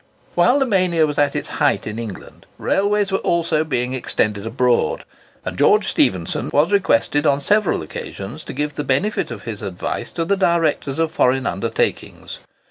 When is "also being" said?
3.19-3.93